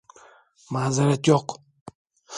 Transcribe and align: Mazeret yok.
Mazeret 0.71 1.27
yok. 1.27 1.49